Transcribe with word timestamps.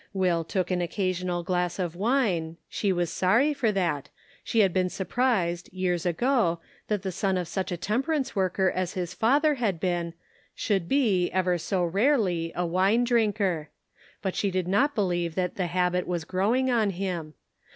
Will 0.13 0.43
took 0.43 0.71
an 0.71 0.81
occasional 0.81 1.43
glass 1.43 1.77
of 1.77 1.95
wine, 1.95 2.57
she 2.67 2.91
was 2.91 3.11
sorry 3.11 3.53
for 3.53 3.71
that; 3.71 4.09
she 4.43 4.61
had 4.61 4.73
been 4.73 4.89
surprised, 4.89 5.71
years 5.71 6.07
ago, 6.07 6.59
that 6.87 7.03
the 7.03 7.11
son 7.11 7.37
of 7.37 7.47
such 7.47 7.71
a 7.71 7.77
temperance 7.77 8.35
worker 8.35 8.71
as 8.71 8.93
his 8.95 9.13
father 9.13 9.53
had 9.53 9.79
been, 9.79 10.15
should 10.55 10.89
be, 10.89 11.29
ever 11.29 11.59
so 11.59 11.83
rarely 11.83 12.51
a 12.55 12.65
wine 12.65 13.03
drinker; 13.03 13.69
but 14.23 14.35
she 14.35 14.49
did 14.49 14.67
not 14.67 14.95
believe 14.95 15.35
that 15.35 15.53
the 15.55 15.67
habit 15.67 16.07
was 16.07 16.25
growing 16.25 16.71
on 16.71 16.89
him. 16.89 17.35